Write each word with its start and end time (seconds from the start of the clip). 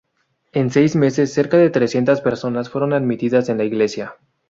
En 0.51 0.71
seis 0.71 0.95
meses, 0.95 1.31
cerca 1.31 1.57
de 1.57 1.69
trescientas 1.69 2.21
personas 2.21 2.71
fueron 2.71 2.93
admitidas 2.93 3.49
en 3.49 3.59
la 3.59 3.65
iglesia. 3.65 4.15